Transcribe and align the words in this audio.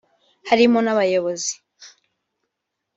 harimo 0.49 0.77
n’abayobozi 0.81 1.53